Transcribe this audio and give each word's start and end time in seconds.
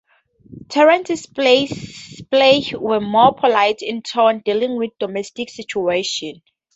Terence's 0.67 1.27
plays 1.27 2.73
were 2.73 2.99
more 2.99 3.35
polite 3.35 3.83
in 3.83 4.01
tone, 4.01 4.41
dealing 4.43 4.75
with 4.79 4.97
domestic 4.99 5.47
situations. 5.51 6.41